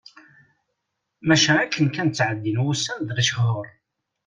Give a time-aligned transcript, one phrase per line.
[1.27, 3.67] Maca akken kan ttɛeddin wussan d lechur.